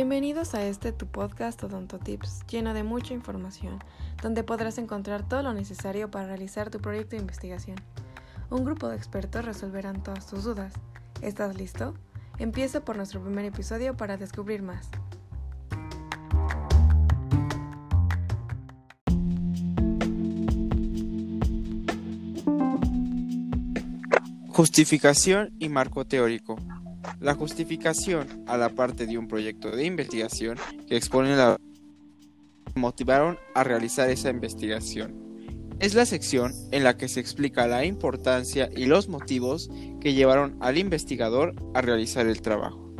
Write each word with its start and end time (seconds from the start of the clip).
Bienvenidos 0.00 0.54
a 0.54 0.64
este 0.64 0.92
tu 0.92 1.06
podcast 1.08 1.62
Odontotips, 1.62 2.46
lleno 2.46 2.72
de 2.72 2.84
mucha 2.84 3.12
información, 3.12 3.80
donde 4.22 4.42
podrás 4.42 4.78
encontrar 4.78 5.28
todo 5.28 5.42
lo 5.42 5.52
necesario 5.52 6.10
para 6.10 6.26
realizar 6.26 6.70
tu 6.70 6.78
proyecto 6.78 7.16
de 7.16 7.20
investigación. 7.20 7.76
Un 8.48 8.64
grupo 8.64 8.88
de 8.88 8.96
expertos 8.96 9.44
resolverán 9.44 10.02
todas 10.02 10.26
tus 10.26 10.44
dudas. 10.44 10.72
¿Estás 11.20 11.54
listo? 11.54 11.92
Empieza 12.38 12.82
por 12.82 12.96
nuestro 12.96 13.22
primer 13.22 13.44
episodio 13.44 13.94
para 13.94 14.16
descubrir 14.16 14.62
más. 14.62 14.88
Justificación 24.48 25.54
y 25.58 25.68
marco 25.68 26.06
teórico. 26.06 26.56
La 27.20 27.34
justificación 27.34 28.44
a 28.46 28.56
la 28.56 28.70
parte 28.70 29.06
de 29.06 29.18
un 29.18 29.28
proyecto 29.28 29.70
de 29.70 29.84
investigación 29.84 30.58
que 30.86 30.96
expone 30.96 31.36
la 31.36 31.56
motivaron 32.74 33.38
a 33.54 33.64
realizar 33.64 34.10
esa 34.10 34.30
investigación. 34.30 35.14
Es 35.80 35.94
la 35.94 36.06
sección 36.06 36.52
en 36.70 36.84
la 36.84 36.96
que 36.96 37.08
se 37.08 37.20
explica 37.20 37.66
la 37.66 37.84
importancia 37.84 38.70
y 38.76 38.84
los 38.84 39.08
motivos 39.08 39.70
que 40.00 40.14
llevaron 40.14 40.56
al 40.60 40.78
investigador 40.78 41.54
a 41.74 41.80
realizar 41.80 42.26
el 42.26 42.42
trabajo. 42.42 42.94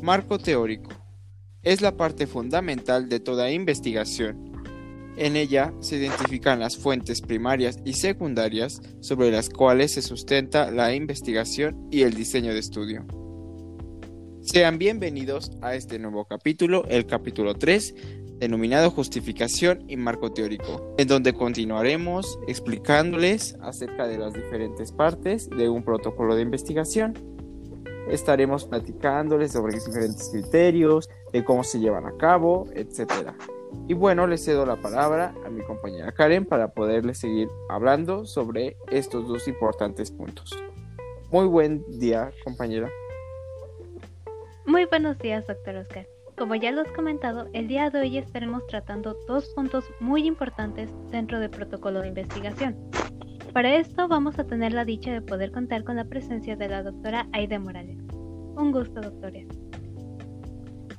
Marco 0.00 0.38
teórico. 0.38 0.90
Es 1.62 1.80
la 1.80 1.96
parte 1.96 2.26
fundamental 2.26 3.08
de 3.08 3.20
toda 3.20 3.50
investigación 3.50 4.52
en 5.16 5.36
ella 5.36 5.74
se 5.80 5.96
identifican 5.96 6.60
las 6.60 6.76
fuentes 6.76 7.20
primarias 7.20 7.78
y 7.84 7.94
secundarias 7.94 8.80
sobre 9.00 9.30
las 9.30 9.50
cuales 9.50 9.92
se 9.92 10.02
sustenta 10.02 10.70
la 10.70 10.94
investigación 10.94 11.88
y 11.90 12.02
el 12.02 12.14
diseño 12.14 12.54
de 12.54 12.60
estudio. 12.60 13.06
Sean 14.52 14.76
bienvenidos 14.76 15.50
a 15.62 15.74
este 15.76 15.98
nuevo 15.98 16.26
capítulo, 16.26 16.84
el 16.90 17.06
capítulo 17.06 17.54
3, 17.54 17.94
denominado 18.38 18.90
Justificación 18.90 19.82
y 19.88 19.96
Marco 19.96 20.30
Teórico, 20.30 20.94
en 20.98 21.08
donde 21.08 21.32
continuaremos 21.32 22.38
explicándoles 22.46 23.56
acerca 23.62 24.06
de 24.06 24.18
las 24.18 24.34
diferentes 24.34 24.92
partes 24.92 25.48
de 25.48 25.70
un 25.70 25.82
protocolo 25.82 26.36
de 26.36 26.42
investigación. 26.42 27.14
Estaremos 28.10 28.66
platicándoles 28.66 29.52
sobre 29.52 29.72
diferentes 29.72 30.28
criterios, 30.28 31.08
de 31.32 31.42
cómo 31.42 31.64
se 31.64 31.80
llevan 31.80 32.04
a 32.04 32.14
cabo, 32.18 32.66
etc. 32.74 33.10
Y 33.88 33.94
bueno, 33.94 34.26
le 34.26 34.36
cedo 34.36 34.66
la 34.66 34.76
palabra 34.76 35.34
a 35.46 35.48
mi 35.48 35.62
compañera 35.62 36.12
Karen 36.12 36.44
para 36.44 36.74
poderle 36.74 37.14
seguir 37.14 37.48
hablando 37.70 38.26
sobre 38.26 38.76
estos 38.90 39.26
dos 39.26 39.48
importantes 39.48 40.10
puntos. 40.10 40.54
Muy 41.30 41.46
buen 41.46 41.82
día, 41.98 42.30
compañera. 42.44 42.90
Muy 44.64 44.84
buenos 44.84 45.18
días, 45.18 45.44
doctor 45.48 45.74
Oscar. 45.74 46.06
Como 46.38 46.54
ya 46.54 46.70
lo 46.70 46.82
has 46.82 46.92
comentado, 46.92 47.48
el 47.52 47.66
día 47.66 47.90
de 47.90 48.00
hoy 48.00 48.16
estaremos 48.16 48.64
tratando 48.68 49.16
dos 49.26 49.48
puntos 49.56 49.84
muy 49.98 50.24
importantes 50.24 50.88
dentro 51.10 51.40
del 51.40 51.50
protocolo 51.50 52.00
de 52.00 52.08
investigación. 52.08 52.76
Para 53.52 53.74
esto 53.74 54.06
vamos 54.06 54.38
a 54.38 54.44
tener 54.44 54.72
la 54.72 54.84
dicha 54.84 55.12
de 55.12 55.20
poder 55.20 55.50
contar 55.50 55.82
con 55.82 55.96
la 55.96 56.04
presencia 56.04 56.54
de 56.54 56.68
la 56.68 56.84
doctora 56.84 57.26
Aide 57.32 57.58
Morales. 57.58 57.98
Un 58.56 58.70
gusto, 58.70 59.00
doctora. 59.00 59.40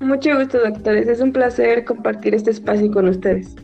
Mucho 0.00 0.36
gusto, 0.36 0.58
doctores. 0.58 1.06
Es 1.06 1.20
un 1.20 1.32
placer 1.32 1.84
compartir 1.84 2.34
este 2.34 2.50
espacio 2.50 2.90
con 2.90 3.08
ustedes. 3.08 3.54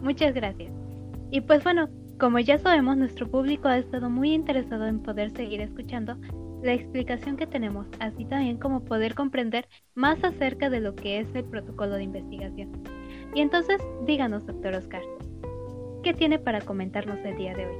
Muchas 0.00 0.34
gracias. 0.34 0.72
Y 1.32 1.40
pues 1.40 1.64
bueno, 1.64 1.88
como 2.20 2.38
ya 2.38 2.58
sabemos, 2.58 2.96
nuestro 2.96 3.28
público 3.28 3.66
ha 3.66 3.78
estado 3.78 4.08
muy 4.08 4.32
interesado 4.32 4.86
en 4.86 5.02
poder 5.02 5.32
seguir 5.32 5.60
escuchando 5.60 6.16
la 6.62 6.74
explicación 6.74 7.36
que 7.36 7.46
tenemos, 7.46 7.86
así 7.98 8.24
también 8.24 8.56
como 8.56 8.84
poder 8.84 9.14
comprender 9.14 9.68
más 9.94 10.22
acerca 10.22 10.70
de 10.70 10.80
lo 10.80 10.94
que 10.94 11.20
es 11.20 11.28
el 11.34 11.44
protocolo 11.44 11.96
de 11.96 12.04
investigación. 12.04 12.82
Y 13.34 13.40
entonces, 13.40 13.80
díganos, 14.06 14.46
doctor 14.46 14.74
Oscar, 14.74 15.02
¿qué 16.02 16.14
tiene 16.14 16.38
para 16.38 16.60
comentarnos 16.60 17.18
el 17.24 17.36
día 17.36 17.54
de 17.54 17.66
hoy? 17.66 17.76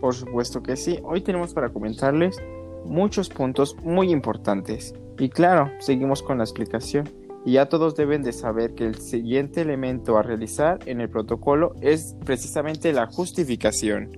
Por 0.00 0.14
supuesto 0.14 0.62
que 0.62 0.76
sí. 0.76 0.98
Hoy 1.04 1.20
tenemos 1.20 1.54
para 1.54 1.68
comentarles 1.68 2.36
muchos 2.84 3.28
puntos 3.28 3.76
muy 3.82 4.10
importantes. 4.10 4.94
Y 5.18 5.28
claro, 5.28 5.70
seguimos 5.78 6.22
con 6.22 6.38
la 6.38 6.44
explicación. 6.44 7.08
Y 7.44 7.52
ya 7.52 7.68
todos 7.68 7.94
deben 7.94 8.22
de 8.22 8.32
saber 8.32 8.74
que 8.74 8.84
el 8.84 8.96
siguiente 8.96 9.62
elemento 9.62 10.18
a 10.18 10.22
realizar 10.22 10.78
en 10.86 11.00
el 11.00 11.08
protocolo 11.08 11.74
es 11.80 12.16
precisamente 12.24 12.92
la 12.92 13.06
justificación. 13.06 14.10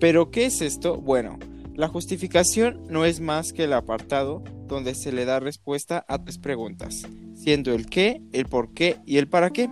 Pero, 0.00 0.30
¿qué 0.30 0.46
es 0.46 0.60
esto? 0.62 0.96
Bueno, 0.96 1.38
la 1.78 1.86
justificación 1.86 2.82
no 2.90 3.04
es 3.04 3.20
más 3.20 3.52
que 3.52 3.62
el 3.62 3.72
apartado 3.72 4.42
donde 4.66 4.96
se 4.96 5.12
le 5.12 5.24
da 5.24 5.38
respuesta 5.38 6.04
a 6.08 6.18
tres 6.18 6.36
preguntas, 6.36 7.06
siendo 7.34 7.72
el 7.72 7.86
qué, 7.86 8.20
el 8.32 8.46
por 8.46 8.74
qué 8.74 8.96
y 9.06 9.18
el 9.18 9.28
para 9.28 9.50
qué. 9.50 9.70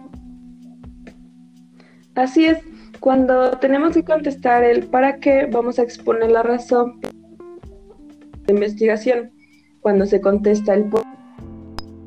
Así 2.15 2.45
es, 2.45 2.59
cuando 3.01 3.51
tenemos 3.59 3.95
que 3.95 4.05
contestar 4.05 4.63
el 4.63 4.87
para 4.87 5.17
qué, 5.17 5.49
vamos 5.51 5.81
a 5.81 5.83
exponer 5.83 6.31
la 6.31 6.45
razón 6.45 7.01
de 7.01 8.55
investigación 8.55 9.33
cuando 9.81 10.07
se 10.07 10.21
contesta 10.21 10.75
el 10.75 10.85
por 10.85 11.03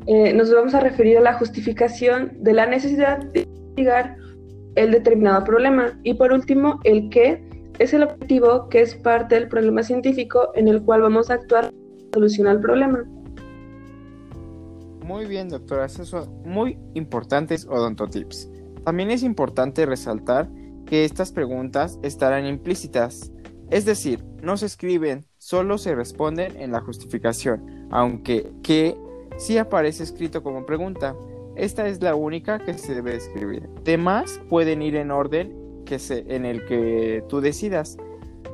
eh, 0.07 0.33
nos 0.33 0.49
vamos 0.53 0.73
a 0.75 0.79
referir 0.79 1.17
a 1.17 1.21
la 1.21 1.33
justificación 1.33 2.41
de 2.41 2.53
la 2.53 2.65
necesidad 2.65 3.17
de 3.17 3.41
investigar 3.41 4.15
el 4.75 4.91
determinado 4.91 5.43
problema. 5.43 5.99
Y 6.03 6.13
por 6.13 6.31
último, 6.31 6.79
el 6.85 7.09
qué 7.09 7.48
es 7.79 7.93
el 7.93 8.03
objetivo 8.03 8.69
que 8.69 8.81
es 8.81 8.95
parte 8.95 9.35
del 9.35 9.47
problema 9.47 9.83
científico 9.83 10.51
en 10.53 10.67
el 10.67 10.83
cual 10.83 11.01
vamos 11.01 11.29
a 11.29 11.35
actuar 11.35 11.71
para 11.71 12.13
solucionar 12.13 12.57
el 12.57 12.61
problema. 12.61 13.05
Muy 15.03 15.25
bien, 15.25 15.49
doctora, 15.49 15.85
esos 15.85 16.09
son 16.09 16.43
muy 16.43 16.77
importantes 16.93 17.65
odontotips. 17.65 18.49
También 18.83 19.09
es 19.09 19.23
importante 19.23 19.85
resaltar 19.85 20.49
que 20.85 21.05
estas 21.05 21.31
preguntas 21.31 21.97
estarán 22.03 22.45
implícitas, 22.45 23.31
es 23.69 23.85
decir, 23.85 24.23
no 24.43 24.57
se 24.57 24.65
escriben 24.65 25.25
solo 25.39 25.77
se 25.77 25.95
responden 25.95 26.57
en 26.57 26.71
la 26.71 26.81
justificación, 26.81 27.87
aunque 27.91 28.51
que 28.61 28.95
sí 29.37 29.57
aparece 29.57 30.03
escrito 30.03 30.43
como 30.43 30.65
pregunta. 30.65 31.15
Esta 31.55 31.87
es 31.87 32.01
la 32.01 32.13
única 32.15 32.59
que 32.59 32.73
se 32.73 32.93
debe 32.93 33.15
escribir. 33.15 33.67
Demás 33.83 34.39
pueden 34.49 34.81
ir 34.81 34.95
en 34.95 35.11
orden 35.11 35.68
que 35.89 35.97
se, 35.99 36.23
en 36.33 36.45
el 36.45 36.65
que 36.65 37.23
tú 37.27 37.41
decidas. 37.41 37.97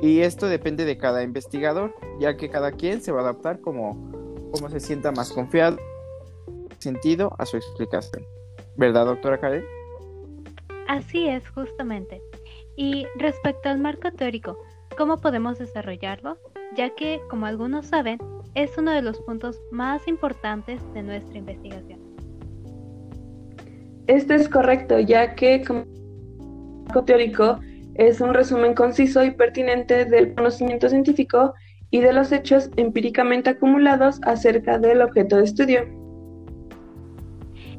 Y 0.02 0.22
esto 0.22 0.48
depende 0.48 0.86
de 0.86 0.98
cada 0.98 1.22
investigador, 1.22 1.94
ya 2.20 2.38
que 2.38 2.50
cada 2.50 2.72
quien 2.72 3.02
se 3.02 3.12
va 3.12 3.20
a 3.20 3.24
adaptar 3.24 3.60
como, 3.60 4.12
como 4.52 4.70
se 4.70 4.80
sienta 4.80 5.12
más 5.12 5.32
confiado, 5.32 5.78
sentido 6.80 7.36
a 7.38 7.46
su 7.46 7.58
explicación. 7.58 8.26
¿Verdad, 8.78 9.06
doctora 9.06 9.40
Karen? 9.40 9.66
Así 10.88 11.28
es, 11.28 11.48
justamente. 11.50 12.22
Y 12.78 13.06
respecto 13.18 13.70
al 13.70 13.80
marco 13.80 14.12
teórico, 14.12 14.58
¿cómo 14.98 15.18
podemos 15.18 15.60
desarrollarlo? 15.60 16.38
ya 16.76 16.90
que, 16.94 17.22
como 17.30 17.46
algunos 17.46 17.88
saben, 17.88 18.18
es 18.54 18.78
uno 18.78 18.92
de 18.92 19.02
los 19.02 19.20
puntos 19.22 19.62
más 19.72 20.08
importantes 20.08 20.82
de 20.94 21.04
nuestra 21.04 21.38
investigación. 21.38 22.00
Esto 24.08 24.34
es 24.34 24.48
correcto, 24.50 25.00
ya 25.00 25.36
que 25.36 25.64
como 25.64 25.86
teórico 27.06 27.60
es 27.96 28.22
un 28.22 28.34
resumen 28.34 28.74
conciso 28.74 29.24
y 29.24 29.32
pertinente 29.32 30.06
del 30.06 30.34
conocimiento 30.36 30.90
científico 30.90 31.54
y 31.92 32.00
de 32.00 32.14
los 32.14 32.32
hechos 32.32 32.70
empíricamente 32.76 33.52
acumulados 33.52 34.20
acerca 34.24 34.78
del 34.78 35.02
objeto 35.02 35.38
de 35.38 35.44
estudio. 35.44 36.06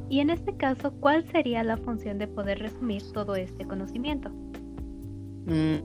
Y 0.09 0.21
en 0.21 0.31
este 0.31 0.57
caso, 0.57 0.93
¿cuál 1.01 1.27
sería 1.31 1.65
la 1.65 1.77
función 1.77 2.19
de 2.19 2.29
poder 2.29 2.61
resumir 2.61 3.03
todo 3.13 3.35
este 3.35 3.67
conocimiento? 3.67 4.31
Mm, 5.47 5.77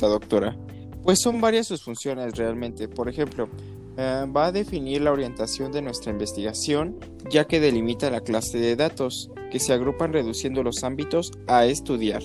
la 0.00 0.08
doctora. 0.08 0.56
Pues 1.02 1.20
son 1.20 1.40
varias 1.40 1.66
sus 1.66 1.82
funciones 1.82 2.36
realmente. 2.36 2.88
Por 2.88 3.08
ejemplo, 3.08 3.48
eh, 3.96 4.26
va 4.34 4.46
a 4.46 4.52
definir 4.52 5.00
la 5.00 5.12
orientación 5.12 5.72
de 5.72 5.80
nuestra 5.80 6.12
investigación, 6.12 6.96
ya 7.30 7.46
que 7.46 7.60
delimita 7.60 8.10
la 8.10 8.20
clase 8.20 8.58
de 8.58 8.76
datos, 8.76 9.30
que 9.50 9.58
se 9.58 9.72
agrupan 9.72 10.12
reduciendo 10.12 10.62
los 10.62 10.84
ámbitos 10.84 11.32
a 11.46 11.66
estudiar. 11.66 12.22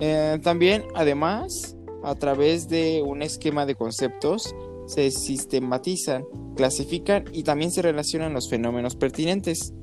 Eh, 0.00 0.38
también, 0.42 0.84
además, 0.94 1.76
a 2.04 2.14
través 2.14 2.68
de 2.68 3.02
un 3.04 3.22
esquema 3.22 3.66
de 3.66 3.74
conceptos, 3.74 4.54
se 4.86 5.10
sistematizan, 5.10 6.24
clasifican 6.56 7.24
y 7.32 7.42
también 7.42 7.70
se 7.70 7.82
relacionan 7.82 8.32
los 8.32 8.48
fenómenos 8.48 8.96
pertinentes. 8.96 9.74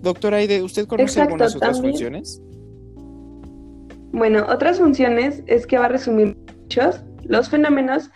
Doctora 0.00 0.38
Aide, 0.38 0.62
¿usted 0.62 0.86
conoce 0.86 1.20
algunas 1.20 1.54
otras 1.54 1.80
funciones? 1.80 2.42
Bueno, 4.12 4.44
otras 4.48 4.78
funciones 4.78 5.42
es 5.46 5.66
que 5.66 5.78
va 5.78 5.86
a 5.86 5.88
resumir 5.88 6.36
hechos, 6.66 7.02
los 7.22 7.48
fenómenos 7.48 8.10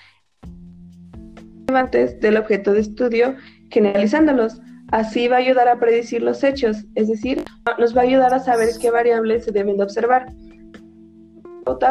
relevantes 1.66 2.20
del 2.20 2.36
objeto 2.36 2.72
de 2.72 2.80
estudio, 2.80 3.36
generalizándolos. 3.70 4.60
Así 4.92 5.28
va 5.28 5.36
a 5.36 5.40
ayudar 5.40 5.68
a 5.68 5.78
predecir 5.78 6.22
los 6.22 6.44
hechos, 6.44 6.84
es 6.94 7.08
decir, 7.08 7.42
nos 7.78 7.96
va 7.96 8.02
a 8.02 8.04
ayudar 8.04 8.32
a 8.32 8.38
saber 8.38 8.68
qué 8.80 8.90
variables 8.90 9.44
se 9.44 9.52
deben 9.52 9.76
de 9.76 9.82
observar 9.82 10.26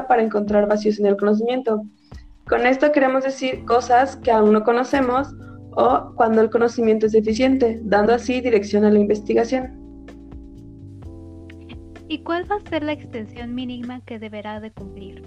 para 0.07 0.24
encontrar 0.24 0.68
vacíos 0.68 1.00
en 1.00 1.06
el 1.06 1.18
conocimiento. 1.18 1.83
Con 2.47 2.65
esto 2.65 2.92
queremos 2.92 3.24
decir 3.24 3.65
cosas 3.65 4.15
que 4.18 4.31
aún 4.31 4.53
no 4.53 4.63
conocemos 4.63 5.33
o 5.71 6.13
cuando 6.15 6.42
el 6.42 6.50
conocimiento 6.50 7.06
es 7.06 7.12
deficiente, 7.12 7.80
dando 7.83 8.13
así 8.13 8.39
dirección 8.39 8.86
a 8.86 8.89
la 8.89 9.00
investigación. 9.00 9.81
¿Y 12.07 12.19
cuál 12.19 12.50
va 12.50 12.56
a 12.56 12.69
ser 12.69 12.83
la 12.83 12.94
extensión 12.94 13.53
mínima 13.53 14.00
que 14.06 14.19
deberá 14.19 14.59
de 14.59 14.71
cumplir? 14.71 15.24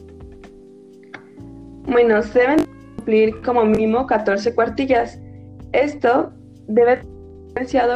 Bueno, 1.86 2.22
se 2.22 2.38
deben 2.38 2.64
cumplir 2.96 3.40
como 3.42 3.64
mínimo 3.64 4.06
14 4.06 4.54
cuartillas. 4.54 5.20
Esto 5.72 6.32
debe 6.68 7.02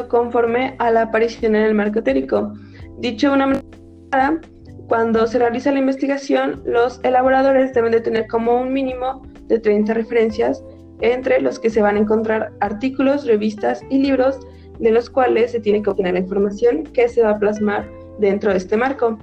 conforme 0.08 0.74
a 0.78 0.90
la 0.90 1.02
aparición 1.02 1.54
en 1.54 1.62
el 1.62 1.74
marco 1.74 2.02
teórico. 2.02 2.52
Dicho 2.98 3.28
de 3.28 3.34
una 3.34 3.46
manera, 3.46 4.40
cuando 4.88 5.26
se 5.26 5.38
realiza 5.38 5.72
la 5.72 5.78
investigación, 5.78 6.62
los 6.64 7.00
elaboradores 7.02 7.72
deben 7.72 7.92
de 7.92 8.00
tener 8.00 8.26
como 8.26 8.60
un 8.60 8.72
mínimo 8.72 9.22
de 9.46 9.58
30 9.58 9.94
referencias, 9.94 10.62
entre 11.00 11.40
los 11.40 11.58
que 11.58 11.70
se 11.70 11.82
van 11.82 11.96
a 11.96 12.00
encontrar 12.00 12.52
artículos, 12.60 13.26
revistas 13.26 13.82
y 13.90 13.98
libros 13.98 14.38
de 14.78 14.90
los 14.90 15.10
cuales 15.10 15.52
se 15.52 15.60
tiene 15.60 15.82
que 15.82 15.90
obtener 15.90 16.14
la 16.14 16.20
información 16.20 16.84
que 16.84 17.08
se 17.08 17.22
va 17.22 17.30
a 17.30 17.38
plasmar 17.38 17.88
dentro 18.18 18.50
de 18.50 18.58
este 18.58 18.76
marco. 18.76 19.18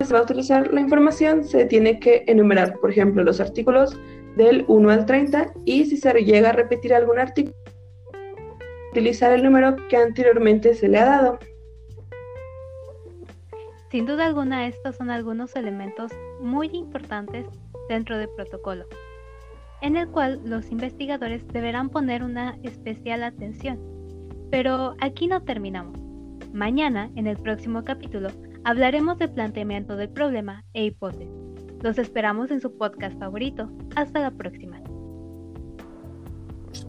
Se 0.00 0.12
va 0.12 0.20
a 0.20 0.22
utilizar 0.22 0.72
la 0.72 0.80
información, 0.80 1.44
se 1.44 1.64
tiene 1.66 1.98
que 2.00 2.24
enumerar, 2.26 2.78
por 2.80 2.90
ejemplo, 2.90 3.22
los 3.22 3.40
artículos 3.40 3.98
del 4.36 4.64
1 4.68 4.90
al 4.90 5.06
30 5.06 5.52
y 5.64 5.84
si 5.84 5.96
se 5.96 6.12
llega 6.24 6.50
a 6.50 6.52
repetir 6.52 6.94
algún 6.94 7.18
artículo, 7.18 7.54
utilizar 8.90 9.32
el 9.32 9.42
número 9.42 9.76
que 9.88 9.96
anteriormente 9.96 10.74
se 10.74 10.88
le 10.88 10.98
ha 10.98 11.04
dado. 11.04 11.38
Sin 13.90 14.04
duda 14.04 14.26
alguna, 14.26 14.66
estos 14.66 14.96
son 14.96 15.10
algunos 15.10 15.56
elementos 15.56 16.12
muy 16.40 16.68
importantes 16.72 17.46
dentro 17.88 18.18
del 18.18 18.28
protocolo, 18.36 18.84
en 19.80 19.96
el 19.96 20.08
cual 20.08 20.40
los 20.44 20.70
investigadores 20.70 21.46
deberán 21.48 21.88
poner 21.88 22.22
una 22.22 22.58
especial 22.62 23.22
atención. 23.22 23.78
Pero 24.50 24.94
aquí 25.00 25.26
no 25.26 25.42
terminamos. 25.42 25.98
Mañana, 26.52 27.10
en 27.16 27.26
el 27.26 27.36
próximo 27.36 27.84
capítulo, 27.84 28.28
hablaremos 28.64 29.18
del 29.18 29.30
planteamiento 29.30 29.96
del 29.96 30.10
problema 30.10 30.64
e 30.74 30.84
hipótesis. 30.84 31.28
Los 31.82 31.98
esperamos 31.98 32.50
en 32.50 32.60
su 32.60 32.76
podcast 32.76 33.18
favorito. 33.18 33.70
Hasta 33.94 34.20
la 34.20 34.30
próxima. 34.30 34.77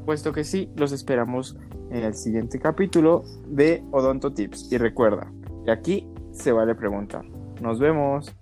Puesto 0.06 0.32
que 0.32 0.44
sí, 0.44 0.72
los 0.76 0.92
esperamos 0.92 1.58
en 1.90 2.04
el 2.04 2.14
siguiente 2.14 2.60
capítulo 2.60 3.24
de 3.48 3.84
Odonto 3.92 4.34
Tips. 4.34 4.72
Y 4.72 4.78
recuerda, 4.78 5.32
que 5.66 5.72
aquí 5.72 6.08
se 6.32 6.52
vale 6.52 6.76
preguntar. 6.76 7.26
Nos 7.62 7.80
vemos. 7.80 8.36